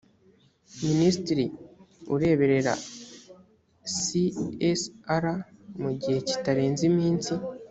[0.87, 1.45] minisitiri
[2.13, 2.73] ureberera
[3.99, 5.25] csr
[5.81, 7.33] mu gihe kitarenze iminsi